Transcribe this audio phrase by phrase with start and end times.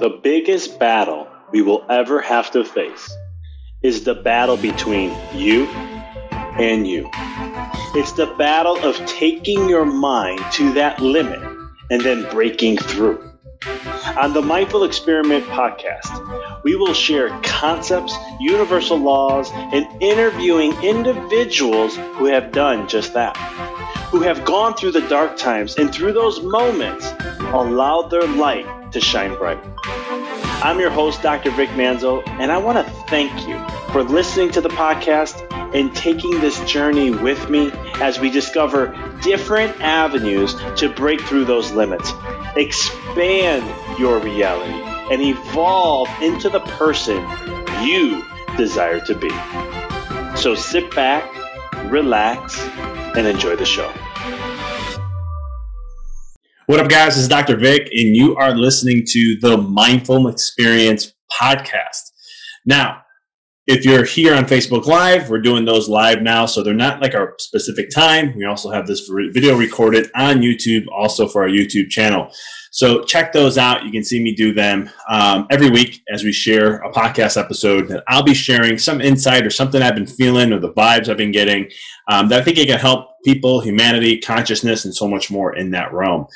[0.00, 3.14] The biggest battle we will ever have to face
[3.82, 7.10] is the battle between you and you.
[7.94, 11.42] It's the battle of taking your mind to that limit
[11.90, 13.30] and then breaking through.
[14.18, 22.24] On the Mindful Experiment podcast, we will share concepts, universal laws, and interviewing individuals who
[22.24, 23.36] have done just that,
[24.10, 27.12] who have gone through the dark times and through those moments
[27.52, 29.62] allowed their light to shine bright.
[30.62, 31.52] I'm your host, Dr.
[31.52, 33.56] Vic Manzo, and I want to thank you
[33.92, 38.88] for listening to the podcast and taking this journey with me as we discover
[39.22, 42.12] different avenues to break through those limits,
[42.56, 43.64] expand
[43.96, 44.72] your reality,
[45.12, 47.24] and evolve into the person
[47.84, 48.24] you
[48.56, 49.30] desire to be.
[50.36, 51.32] So sit back,
[51.84, 52.58] relax,
[53.16, 53.92] and enjoy the show.
[56.66, 57.16] What up, guys?
[57.16, 57.56] Is Dr.
[57.56, 62.12] Vic, and you are listening to the Mindful Experience podcast.
[62.64, 63.02] Now,
[63.66, 67.14] if you're here on Facebook Live, we're doing those live now, so they're not like
[67.14, 68.34] our specific time.
[68.36, 72.32] We also have this video recorded on YouTube, also for our YouTube channel.
[72.72, 73.84] So check those out.
[73.84, 77.88] You can see me do them um, every week as we share a podcast episode
[77.88, 81.16] that I'll be sharing some insight or something I've been feeling or the vibes I've
[81.16, 81.68] been getting
[82.08, 85.72] um, that I think it can help people, humanity, consciousness, and so much more in
[85.72, 86.26] that realm.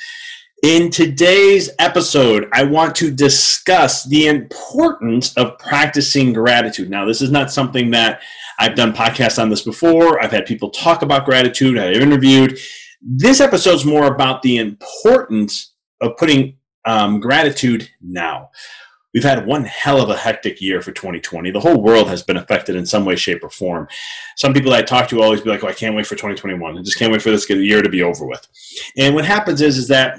[0.64, 6.88] In today's episode, I want to discuss the importance of practicing gratitude.
[6.88, 8.22] Now, this is not something that
[8.58, 10.22] I've done podcasts on this before.
[10.22, 12.58] I've had people talk about gratitude, I've interviewed.
[13.02, 18.48] This episode is more about the importance of putting um, gratitude now.
[19.12, 21.50] We've had one hell of a hectic year for 2020.
[21.50, 23.86] The whole world has been affected in some way, shape, or form.
[24.36, 26.78] Some people I talk to always be like, "Oh, I can't wait for 2021.
[26.78, 28.48] I just can't wait for this year to be over with."
[28.96, 30.18] And what happens is, is that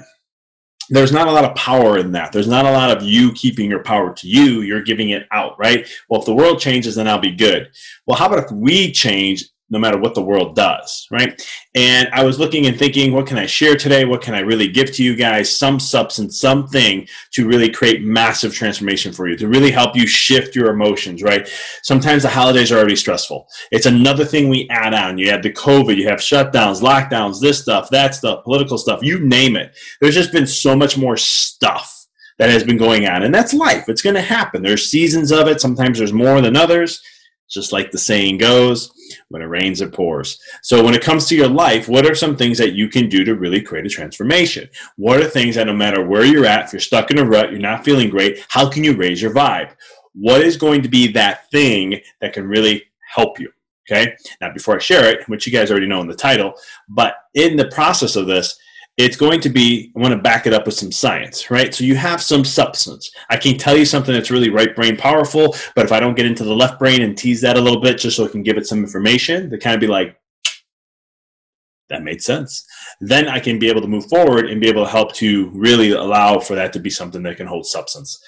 [0.88, 2.32] there's not a lot of power in that.
[2.32, 4.62] There's not a lot of you keeping your power to you.
[4.62, 5.88] You're giving it out, right?
[6.08, 7.70] Well, if the world changes, then I'll be good.
[8.06, 11.42] Well, how about if we change no matter what the world does, right?
[11.74, 14.04] And I was looking and thinking, what can I share today?
[14.04, 15.54] What can I really give to you guys?
[15.54, 20.54] Some substance, something to really create massive transformation for you, to really help you shift
[20.54, 21.48] your emotions, right?
[21.82, 23.48] Sometimes the holidays are already stressful.
[23.72, 25.18] It's another thing we add on.
[25.18, 29.18] You have the COVID, you have shutdowns, lockdowns, this stuff, that stuff, political stuff, you
[29.18, 29.76] name it.
[30.00, 32.06] There's just been so much more stuff
[32.38, 33.22] that has been going on.
[33.22, 33.88] And that's life.
[33.88, 34.62] It's going to happen.
[34.62, 35.60] There's seasons of it.
[35.60, 37.02] Sometimes there's more than others.
[37.48, 38.92] Just like the saying goes,
[39.28, 40.38] when it rains, it pours.
[40.62, 43.24] So, when it comes to your life, what are some things that you can do
[43.24, 44.68] to really create a transformation?
[44.96, 47.50] What are things that no matter where you're at, if you're stuck in a rut,
[47.50, 49.72] you're not feeling great, how can you raise your vibe?
[50.12, 53.50] What is going to be that thing that can really help you?
[53.88, 54.16] Okay.
[54.40, 56.54] Now, before I share it, which you guys already know in the title,
[56.88, 58.58] but in the process of this,
[58.96, 61.74] it's going to be i want to back it up with some science right?
[61.74, 63.10] So you have some substance.
[63.30, 66.26] I can tell you something that's really right brain powerful but if i don't get
[66.26, 68.56] into the left brain and tease that a little bit just so i can give
[68.56, 70.16] it some information to kind of be like
[71.88, 72.66] that made sense.
[73.00, 75.90] Then i can be able to move forward and be able to help to really
[75.92, 78.18] allow for that to be something that can hold substance.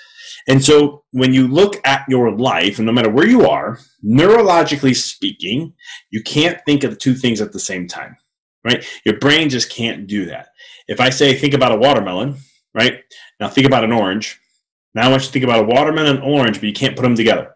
[0.47, 4.95] And so when you look at your life and no matter where you are neurologically
[4.95, 5.73] speaking
[6.11, 8.17] you can't think of two things at the same time
[8.69, 8.85] right?
[9.05, 10.49] Your brain just can't do that.
[10.87, 12.37] If I say think about a watermelon,
[12.75, 13.01] right?
[13.41, 14.39] Now think about an orange.
[14.95, 17.03] Now I want you to think about a watermelon and orange, but you can't put
[17.03, 17.55] them together.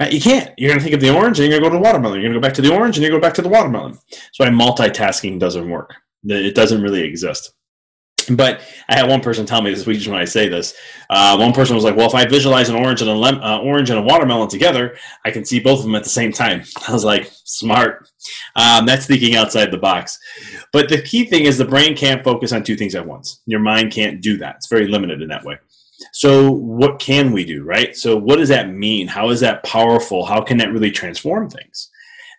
[0.00, 0.12] Right?
[0.12, 0.52] You can't.
[0.56, 2.20] You're going to think of the orange and you're going to go to the watermelon.
[2.20, 3.42] You're going to go back to the orange and you're going to go back to
[3.42, 3.98] the watermelon.
[4.10, 5.94] That's why multitasking doesn't work.
[6.24, 7.52] It doesn't really exist.
[8.36, 10.74] But I had one person tell me this week just when I say this.
[11.10, 13.58] Uh, one person was like, "Well, if I visualize an orange and a lem- uh,
[13.60, 16.62] orange and a watermelon together, I can see both of them at the same time."
[16.88, 18.08] I was like, "Smart."
[18.56, 20.18] Um, that's thinking outside the box.
[20.72, 23.40] But the key thing is the brain can't focus on two things at once.
[23.46, 24.56] Your mind can't do that.
[24.56, 25.58] It's very limited in that way.
[26.12, 27.96] So, what can we do, right?
[27.96, 29.08] So, what does that mean?
[29.08, 30.24] How is that powerful?
[30.24, 31.90] How can that really transform things?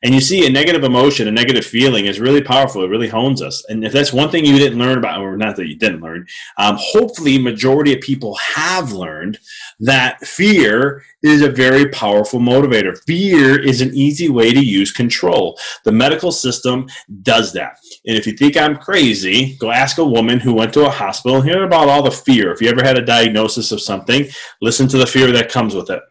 [0.03, 2.83] And you see, a negative emotion, a negative feeling is really powerful.
[2.83, 3.65] It really hones us.
[3.69, 6.25] And if that's one thing you didn't learn about, or not that you didn't learn,
[6.57, 9.39] um, hopefully, majority of people have learned
[9.79, 12.97] that fear is a very powerful motivator.
[13.05, 15.59] Fear is an easy way to use control.
[15.83, 16.87] The medical system
[17.23, 17.79] does that.
[18.05, 21.37] And if you think I'm crazy, go ask a woman who went to a hospital
[21.37, 22.51] and hear about all the fear.
[22.51, 24.27] If you ever had a diagnosis of something,
[24.61, 26.01] listen to the fear that comes with it.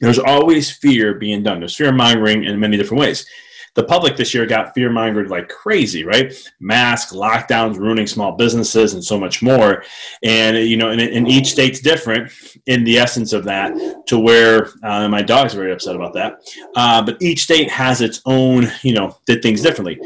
[0.00, 1.60] There's always fear being done.
[1.60, 3.26] There's fear mongering in many different ways.
[3.74, 6.34] The public this year got fear mongered like crazy, right?
[6.60, 9.82] Mask, lockdowns, ruining small businesses, and so much more.
[10.22, 12.32] And you know, and, and each state's different
[12.66, 13.74] in the essence of that.
[14.08, 16.40] To where uh, my dog's very upset about that.
[16.76, 19.98] Uh, but each state has its own, you know, did things differently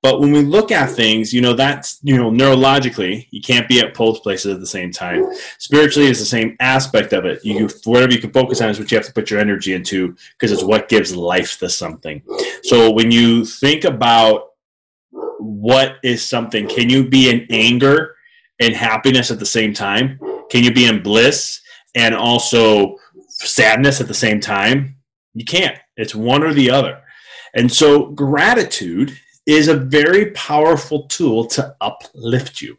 [0.00, 3.80] But when we look at things, you know, that's, you know, neurologically, you can't be
[3.80, 5.24] at both places at the same time.
[5.58, 7.44] Spiritually is the same aspect of it.
[7.44, 10.16] You whatever you can focus on is what you have to put your energy into
[10.32, 12.22] because it's what gives life to something.
[12.62, 14.50] So when you think about
[15.38, 18.14] what is something, can you be in anger
[18.60, 20.20] and happiness at the same time?
[20.48, 21.60] Can you be in bliss
[21.96, 22.96] and also
[23.28, 24.96] sadness at the same time?
[25.34, 25.78] You can't.
[25.96, 27.02] It's one or the other.
[27.54, 29.18] And so gratitude
[29.48, 32.76] is a very powerful tool to uplift you.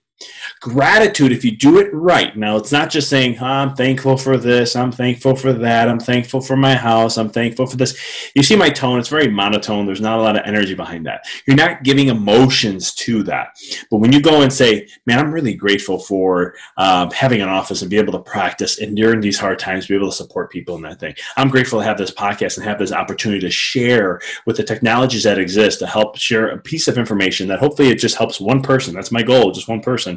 [0.59, 4.37] Gratitude, if you do it right, now it's not just saying, oh, I'm thankful for
[4.37, 7.97] this, I'm thankful for that, I'm thankful for my house, I'm thankful for this.
[8.35, 9.85] You see my tone, it's very monotone.
[9.85, 11.25] There's not a lot of energy behind that.
[11.47, 13.57] You're not giving emotions to that.
[13.89, 17.81] But when you go and say, man, I'm really grateful for um, having an office
[17.81, 20.75] and be able to practice and during these hard times, be able to support people
[20.75, 21.15] in that thing.
[21.37, 25.23] I'm grateful to have this podcast and have this opportunity to share with the technologies
[25.23, 28.61] that exist to help share a piece of information that hopefully it just helps one
[28.61, 28.93] person.
[28.93, 30.08] That's my goal, just one person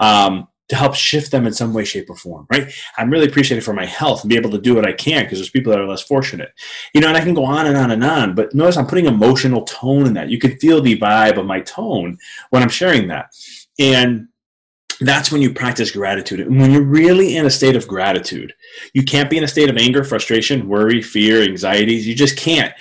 [0.00, 2.72] um, to help shift them in some way, shape, or form, right?
[2.96, 5.38] I'm really appreciated for my health and be able to do what I can because
[5.38, 6.50] there's people that are less fortunate.
[6.94, 9.06] You know, and I can go on and on and on, but notice I'm putting
[9.06, 10.30] emotional tone in that.
[10.30, 12.16] You can feel the vibe of my tone
[12.50, 13.34] when I'm sharing that.
[13.78, 14.28] And
[15.00, 16.40] that's when you practice gratitude.
[16.40, 18.54] And when you're really in a state of gratitude,
[18.94, 22.06] you can't be in a state of anger, frustration, worry, fear, anxieties.
[22.06, 22.72] You just can't.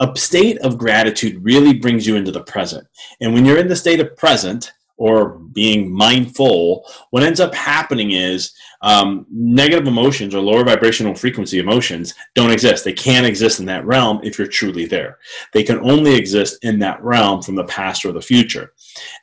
[0.00, 2.86] A state of gratitude really brings you into the present.
[3.20, 8.10] And when you're in the state of present, or being mindful, what ends up happening
[8.10, 8.52] is
[8.82, 12.84] um, negative emotions or lower vibrational frequency emotions don't exist.
[12.84, 15.16] They can't exist in that realm if you're truly there.
[15.54, 18.74] They can only exist in that realm from the past or the future.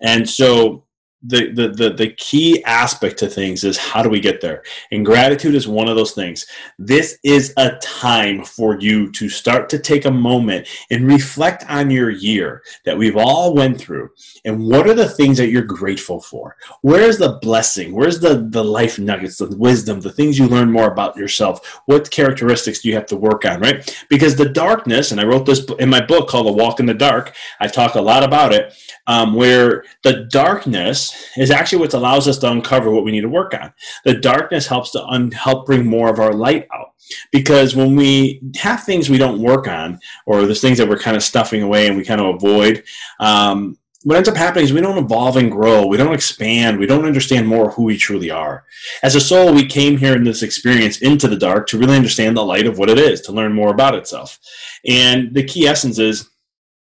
[0.02, 0.87] And so
[1.28, 4.64] the, the, the, key aspect to things is how do we get there?
[4.92, 6.46] And gratitude is one of those things.
[6.80, 11.92] This is a time for you to start to take a moment and reflect on
[11.92, 14.10] your year that we've all went through.
[14.46, 16.56] And what are the things that you're grateful for?
[16.82, 17.94] Where's the blessing?
[17.94, 21.82] Where's the, the life nuggets, the wisdom, the things you learn more about yourself?
[21.86, 24.06] What characteristics do you have to work on, right?
[24.10, 26.94] Because the darkness, and I wrote this in my book called The Walk in the
[26.94, 28.74] Dark, I talk a lot about it,
[29.08, 33.30] um, where the darkness is actually what allows us to uncover what we need to
[33.30, 33.74] work on.
[34.06, 36.94] The darkness helps to un- help bring more of our light out.
[37.32, 41.16] Because when we have things we don't work on, or there's things that we're kind
[41.16, 42.84] of stuffing away and we kind of avoid,
[43.20, 45.86] um, what ends up happening is we don't evolve and grow.
[45.86, 46.80] We don't expand.
[46.80, 48.64] We don't understand more who we truly are.
[49.04, 52.38] As a soul, we came here in this experience into the dark to really understand
[52.38, 54.40] the light of what it is, to learn more about itself.
[54.88, 56.30] And the key essence is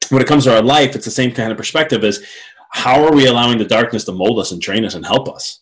[0.09, 2.23] when it comes to our life, it's the same kind of perspective as
[2.77, 5.61] how are we allowing the darkness to mold us and train us and help us?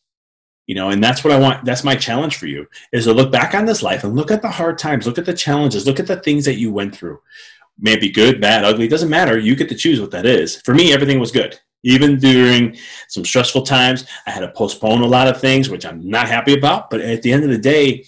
[0.68, 1.64] You know, and that's what I want.
[1.64, 4.42] That's my challenge for you is to look back on this life and look at
[4.42, 7.22] the hard times, look at the challenges, look at the things that you went through.
[7.80, 9.38] Maybe good, bad, ugly, doesn't matter.
[9.38, 10.62] You get to choose what that is.
[10.62, 11.58] For me, everything was good.
[11.84, 12.76] Even during
[13.08, 16.54] some stressful times, I had to postpone a lot of things, which I'm not happy
[16.54, 16.90] about.
[16.90, 18.04] But at the end of the day,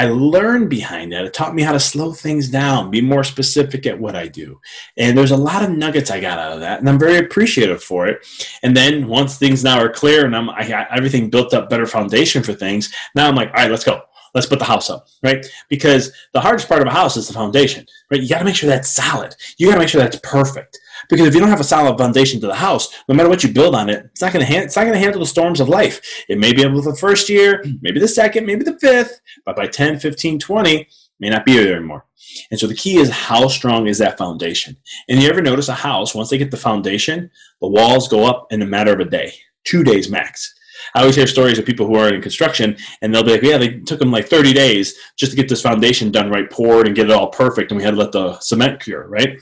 [0.00, 1.26] I learned behind that.
[1.26, 4.58] It taught me how to slow things down, be more specific at what I do.
[4.96, 7.84] And there's a lot of nuggets I got out of that, and I'm very appreciative
[7.84, 8.26] for it.
[8.62, 11.84] And then once things now are clear and I'm, I got everything built up, better
[11.84, 14.00] foundation for things, now I'm like, all right, let's go.
[14.32, 15.44] Let's put the house up, right?
[15.68, 18.22] Because the hardest part of a house is the foundation, right?
[18.22, 19.34] You got to make sure that's solid.
[19.58, 20.78] You got to make sure that's perfect.
[21.10, 23.52] Because if you don't have a solid foundation to the house, no matter what you
[23.52, 25.68] build on it, it's not going to it's not going to handle the storms of
[25.68, 26.00] life.
[26.28, 29.66] It may be able the first year, maybe the second, maybe the fifth, but by
[29.66, 32.06] 10, 15, 20, may not be there anymore.
[32.50, 34.76] And so the key is how strong is that foundation?
[35.08, 37.30] And you ever notice a house, once they get the foundation,
[37.60, 39.32] the walls go up in a matter of a day,
[39.64, 40.54] two days max.
[40.94, 43.58] I always hear stories of people who are in construction, and they'll be like, "Yeah,
[43.58, 46.96] they took them like 30 days just to get this foundation done right, poured, and
[46.96, 49.36] get it all perfect, and we had to let the cement cure, right?"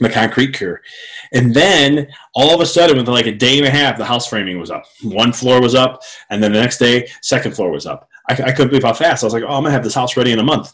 [0.00, 0.82] The concrete cure.
[1.32, 4.26] And then all of a sudden, within like a day and a half, the house
[4.26, 4.84] framing was up.
[5.02, 8.08] One floor was up, and then the next day, second floor was up.
[8.28, 9.22] I, I couldn't believe how fast.
[9.22, 10.72] I was like, oh, I'm gonna have this house ready in a month.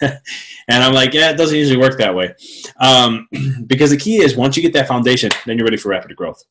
[0.02, 2.34] and I'm like, yeah, it doesn't usually work that way.
[2.78, 3.28] Um,
[3.66, 6.42] because the key is once you get that foundation, then you're ready for rapid growth.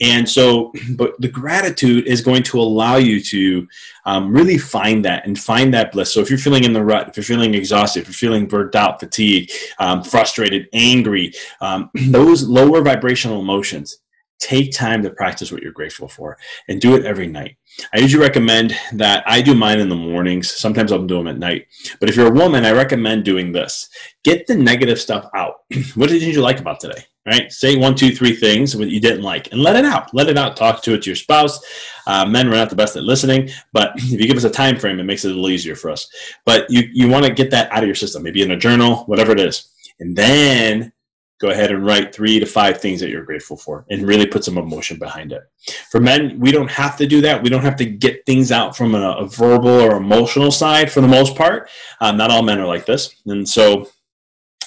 [0.00, 3.66] And so, but the gratitude is going to allow you to
[4.04, 6.14] um, really find that and find that bliss.
[6.14, 8.76] So, if you're feeling in the rut, if you're feeling exhausted, if you're feeling burnt
[8.76, 13.98] out, fatigued, um, frustrated, angry, um, those lower vibrational emotions,
[14.38, 16.38] take time to practice what you're grateful for
[16.68, 17.56] and do it every night.
[17.92, 20.50] I usually recommend that I do mine in the mornings.
[20.50, 21.66] Sometimes I'll do them at night.
[22.00, 23.88] But if you're a woman, I recommend doing this.
[24.24, 25.54] Get the negative stuff out.
[25.94, 27.04] what did you like about today?
[27.28, 27.52] Right?
[27.52, 30.14] Say one, two, three things that you didn't like and let it out.
[30.14, 30.56] Let it out.
[30.56, 31.60] Talk to it to your spouse.
[32.06, 34.78] Uh, men are not the best at listening, but if you give us a time
[34.78, 36.08] frame, it makes it a little easier for us.
[36.46, 39.04] But you, you want to get that out of your system, maybe in a journal,
[39.04, 39.70] whatever it is.
[40.00, 40.90] And then
[41.38, 44.44] go ahead and write three to five things that you're grateful for and really put
[44.44, 45.42] some emotion behind it.
[45.90, 47.42] For men, we don't have to do that.
[47.42, 51.02] We don't have to get things out from a, a verbal or emotional side for
[51.02, 51.68] the most part.
[52.00, 53.14] Um, not all men are like this.
[53.26, 53.88] And so,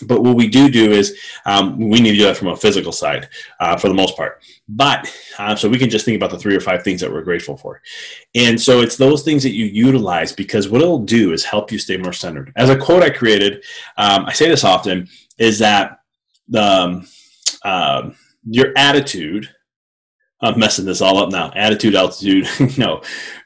[0.01, 2.91] but what we do do is um, we need to do that from a physical
[2.91, 3.29] side
[3.59, 4.41] uh, for the most part.
[4.67, 7.23] But uh, so we can just think about the three or five things that we're
[7.23, 7.81] grateful for.
[8.35, 11.79] And so it's those things that you utilize because what it'll do is help you
[11.79, 12.51] stay more centered.
[12.55, 13.63] As a quote I created,
[13.97, 15.99] um, I say this often, is that
[16.47, 17.07] the um,
[17.63, 18.09] uh,
[18.43, 19.49] your attitude.
[20.41, 21.51] I'm messing this all up now.
[21.55, 22.47] Attitude, altitude.
[22.77, 23.01] no,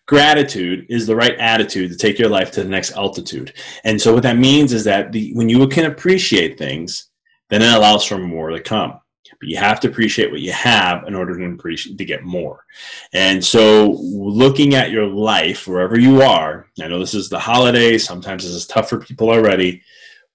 [0.06, 3.54] gratitude is the right attitude to take your life to the next altitude.
[3.84, 7.10] And so what that means is that the, when you can appreciate things,
[7.50, 9.00] then it allows for more to come.
[9.40, 12.64] But you have to appreciate what you have in order to appreciate to get more.
[13.12, 18.06] And so looking at your life wherever you are, I know this is the holidays,
[18.06, 19.82] sometimes this is tough for people already.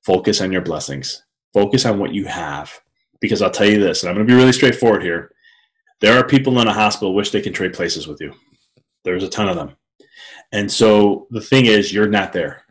[0.02, 2.80] Focus on your blessings Focus on what you have.
[3.20, 5.32] Because I'll tell you this, and I'm going to be really straightforward here.
[6.00, 8.34] There are people in a hospital wish they can trade places with you.
[9.04, 9.76] There's a ton of them.
[10.52, 12.62] And so the thing is, you're not there.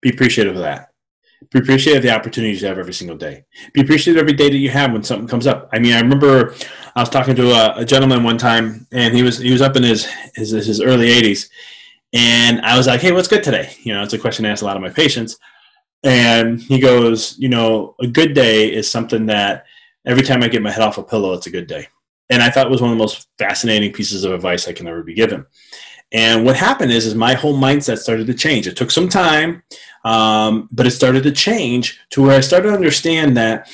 [0.00, 0.92] Be appreciative of that.
[1.50, 3.44] Be appreciative of the opportunities you have every single day.
[3.72, 5.68] Be appreciative every day that you have when something comes up.
[5.72, 6.54] I mean, I remember
[6.94, 9.76] I was talking to a, a gentleman one time, and he was he was up
[9.76, 11.48] in his his, his early 80s,
[12.12, 14.62] and I was like, "Hey, what's good today?" You know, it's a question I ask
[14.62, 15.38] a lot of my patients.
[16.02, 19.66] And he goes, you know, a good day is something that
[20.06, 21.88] every time I get my head off a pillow, it's a good day.
[22.30, 24.86] And I thought it was one of the most fascinating pieces of advice I can
[24.86, 25.44] ever be given.
[26.12, 28.66] And what happened is, is my whole mindset started to change.
[28.66, 29.62] It took some time,
[30.04, 33.70] um, but it started to change to where I started to understand that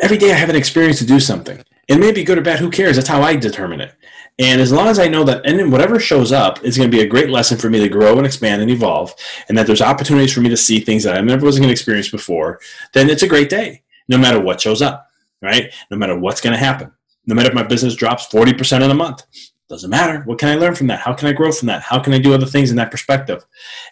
[0.00, 1.62] every day I have an experience to do something.
[1.88, 2.96] It may be good or bad, who cares?
[2.96, 3.94] That's how I determine it.
[4.38, 6.96] And as long as I know that, and then whatever shows up is going to
[6.96, 9.14] be a great lesson for me to grow and expand and evolve,
[9.48, 11.72] and that there's opportunities for me to see things that I never was going to
[11.72, 12.60] experience before,
[12.94, 15.10] then it's a great day, no matter what shows up,
[15.42, 15.72] right?
[15.90, 16.92] No matter what's going to happen.
[17.26, 19.22] No matter if my business drops 40% in a month,
[19.68, 20.20] doesn't matter.
[20.24, 21.00] What can I learn from that?
[21.00, 21.82] How can I grow from that?
[21.82, 23.44] How can I do other things in that perspective?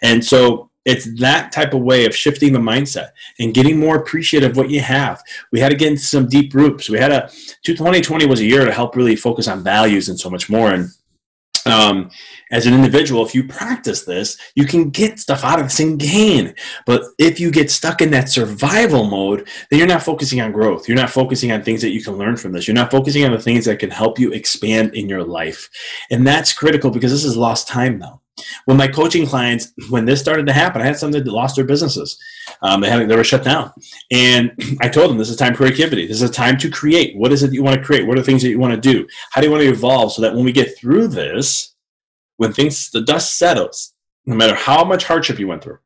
[0.03, 4.53] And so it's that type of way of shifting the mindset and getting more appreciative
[4.53, 5.23] of what you have.
[5.53, 6.89] We had to get into some deep groups.
[6.89, 7.31] We had a
[7.65, 10.73] 2020 was a year to help really focus on values and so much more.
[10.73, 10.91] And
[11.67, 12.11] um,
[12.51, 15.99] as an individual, if you practice this, you can get stuff out of this and
[15.99, 16.55] gain.
[16.87, 20.89] But if you get stuck in that survival mode, then you're not focusing on growth.
[20.89, 22.67] You're not focusing on things that you can learn from this.
[22.67, 25.69] You're not focusing on the things that can help you expand in your life.
[26.11, 28.21] And that's critical because this is lost time now.
[28.65, 31.65] When my coaching clients, when this started to happen, I had some that lost their
[31.65, 32.19] businesses.
[32.63, 33.73] Um, they had they were shut down,
[34.11, 36.07] and I told them this is time for creativity.
[36.07, 37.17] This is a time to create.
[37.17, 38.07] What is it you want to create?
[38.07, 39.07] What are the things that you want to do?
[39.33, 41.75] How do you want to evolve so that when we get through this,
[42.37, 43.95] when things the dust settles,
[44.27, 45.79] no matter how much hardship you went through,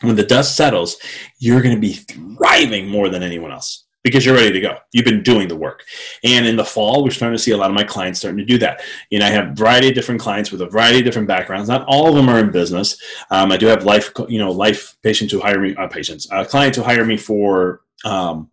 [0.00, 0.96] when the dust settles,
[1.38, 4.78] you're going to be thriving more than anyone else because you're ready to go.
[4.92, 5.84] You've been doing the work.
[6.24, 8.44] And in the fall, we're starting to see a lot of my clients starting to
[8.44, 8.82] do that.
[9.10, 11.68] Know, I have a variety of different clients with a variety of different backgrounds.
[11.68, 13.00] Not all of them are in business.
[13.30, 16.44] Um, I do have life, you know, life patients who hire me, uh, patients, uh,
[16.44, 18.50] clients who hire me for um,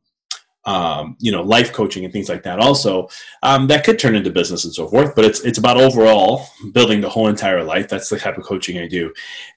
[0.69, 2.59] um, you know, life coaching and things like that.
[2.59, 3.09] Also,
[3.41, 5.15] um, that could turn into business and so forth.
[5.15, 7.89] But it's it's about overall building the whole entire life.
[7.89, 9.11] That's the type of coaching I do,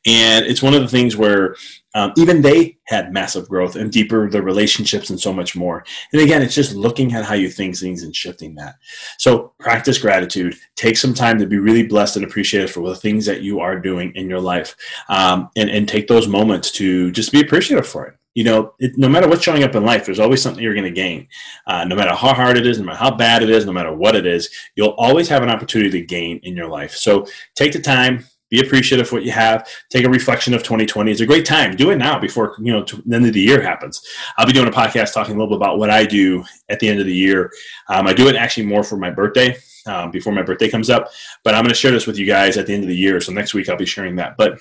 [0.07, 1.55] and it's one of the things where
[1.95, 5.85] um, even they had massive growth and deeper the relationships and so much more.
[6.15, 8.77] And again, it's just looking at how you think things and shifting that.
[9.19, 10.57] So practice gratitude.
[10.77, 13.79] Take some time to be really blessed and appreciative for the things that you are
[13.79, 14.75] doing in your life,
[15.11, 18.97] um, and and take those moments to just be appreciative for it you know, it,
[18.97, 21.29] no matter what's showing up in life, there's always something you're going to gain.
[21.67, 23.95] Uh, no matter how hard it is, no matter how bad it is, no matter
[23.95, 26.95] what it is, you'll always have an opportunity to gain in your life.
[26.95, 29.69] So take the time, be appreciative of what you have.
[29.91, 31.11] Take a reflection of 2020.
[31.11, 31.75] It's a great time.
[31.75, 34.03] Do it now before you know the end of the year happens.
[34.37, 36.89] I'll be doing a podcast talking a little bit about what I do at the
[36.89, 37.51] end of the year.
[37.89, 39.57] Um, I do it actually more for my birthday.
[39.85, 41.09] Um, before my birthday comes up,
[41.43, 43.21] but I'm going to share this with you guys at the end of the year.
[43.21, 44.37] So next week I'll be sharing that.
[44.37, 44.61] But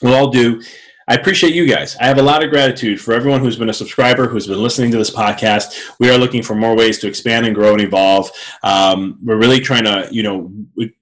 [0.00, 0.62] we'll all do
[1.08, 1.96] I appreciate you guys.
[2.00, 4.90] I have a lot of gratitude for everyone who's been a subscriber, who's been listening
[4.90, 5.92] to this podcast.
[6.00, 8.28] We are looking for more ways to expand and grow and evolve.
[8.64, 10.52] Um, we're really trying to, you know,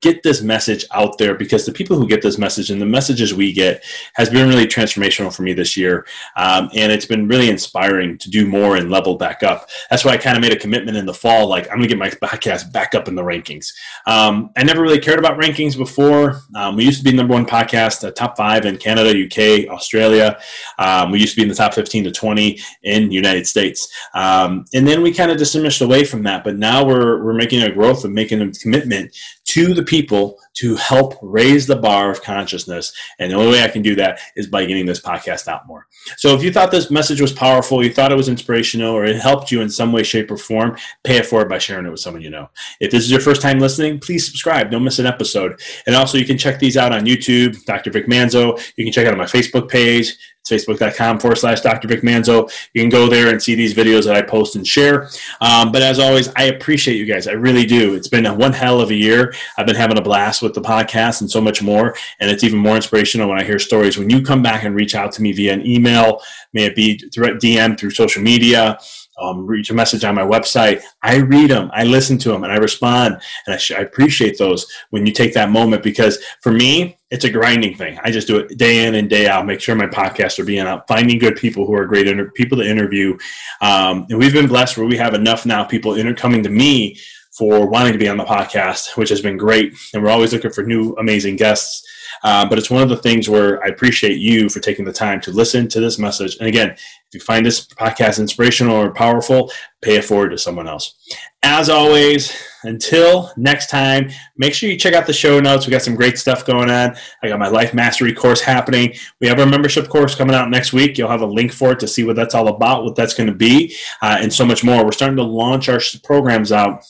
[0.02, 3.32] get this message out there because the people who get this message and the messages
[3.32, 3.82] we get
[4.12, 6.06] has been really transformational for me this year.
[6.36, 9.70] Um, and it's been really inspiring to do more and level back up.
[9.88, 11.96] That's why I kind of made a commitment in the fall, like I'm going to
[11.96, 13.72] get my podcast back up in the rankings.
[14.06, 16.42] Um, I never really cared about rankings before.
[16.54, 19.93] Um, we used to be number one podcast, uh, top five in Canada, UK, Australia.
[19.94, 20.38] Australia.
[20.78, 23.88] Um, we used to be in the top 15 to 20 in United States.
[24.14, 26.42] Um, and then we kind of dismissed away from that.
[26.42, 29.16] But now we're, we're making a growth and making a commitment
[29.54, 32.92] to the people to help raise the bar of consciousness.
[33.20, 35.86] And the only way I can do that is by getting this podcast out more.
[36.16, 39.16] So if you thought this message was powerful, you thought it was inspirational, or it
[39.16, 42.00] helped you in some way, shape, or form, pay it forward by sharing it with
[42.00, 42.50] someone you know.
[42.80, 44.72] If this is your first time listening, please subscribe.
[44.72, 45.60] Don't miss an episode.
[45.86, 47.92] And also, you can check these out on YouTube, Dr.
[47.92, 48.60] Vic Manzo.
[48.76, 50.16] You can check out on my Facebook page.
[50.50, 51.88] It's facebook.com forward slash Dr.
[51.88, 52.50] Vic Manzo.
[52.74, 55.08] You can go there and see these videos that I post and share.
[55.40, 57.26] Um, but as always, I appreciate you guys.
[57.26, 57.94] I really do.
[57.94, 59.34] It's been one hell of a year.
[59.56, 61.96] I've been having a blast with the podcast and so much more.
[62.20, 63.96] And it's even more inspirational when I hear stories.
[63.96, 66.20] When you come back and reach out to me via an email,
[66.52, 68.78] may it be through DM, through social media,
[69.20, 70.82] um, reach a message on my website.
[71.02, 73.20] I read them, I listen to them, and I respond.
[73.46, 77.24] And I, sh- I, appreciate those when you take that moment because for me, it's
[77.24, 77.98] a grinding thing.
[78.02, 79.46] I just do it day in and day out.
[79.46, 82.58] Make sure my podcasts are being out, finding good people who are great inter- people
[82.58, 83.16] to interview.
[83.60, 86.98] Um, and we've been blessed where we have enough now people inter- coming to me
[87.36, 89.74] for wanting to be on the podcast, which has been great.
[89.92, 91.84] And we're always looking for new, amazing guests.
[92.22, 95.20] Uh, but it's one of the things where I appreciate you for taking the time
[95.22, 96.36] to listen to this message.
[96.38, 99.50] And again, if you find this podcast inspirational or powerful,
[99.82, 100.94] pay it forward to someone else.
[101.42, 105.66] As always, until next time, make sure you check out the show notes.
[105.66, 106.96] We got some great stuff going on.
[107.22, 108.94] I got my life mastery course happening.
[109.20, 110.96] We have our membership course coming out next week.
[110.96, 113.28] You'll have a link for it to see what that's all about, what that's going
[113.28, 114.84] to be, uh, and so much more.
[114.84, 116.84] We're starting to launch our programs out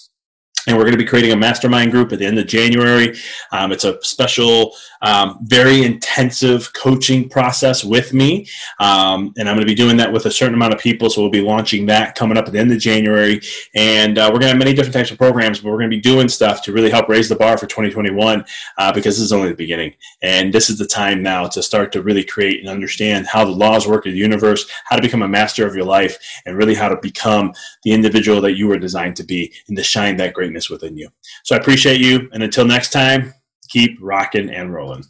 [0.67, 3.17] and we're going to be creating a mastermind group at the end of January.
[3.53, 8.47] Um, it's a special, um, very intensive coaching process with me,
[8.81, 11.11] um, and I'm going to be doing that with a certain amount of people.
[11.11, 13.41] So we'll be launching that coming up at the end of January,
[13.75, 15.97] and uh, we're going to have many different types of programs, but we're going to
[15.97, 18.45] be doing stuff to really help raise the bar for 2021
[18.79, 19.93] uh, because this is only the beginning,
[20.23, 23.51] and this is the time now to start to really create and understand how the
[23.51, 26.17] laws work in the universe, how to become a master of your life,
[26.47, 27.53] and really how to become
[27.83, 31.11] the individual that you were designed to be, and to shine that greatness within you.
[31.45, 32.31] So I appreciate you.
[32.33, 33.35] And until next time,
[33.69, 35.05] keep rocking and rolling.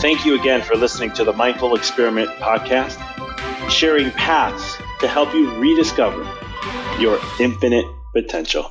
[0.00, 2.98] Thank you again for listening to the Mindful Experiment podcast,
[3.68, 6.22] sharing paths to help you rediscover
[7.00, 7.84] your infinite
[8.14, 8.70] potential.